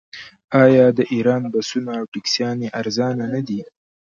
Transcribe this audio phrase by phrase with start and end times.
[0.63, 3.61] آیا د ایران بسونه او ټکسیانې ارزانه نه دي؟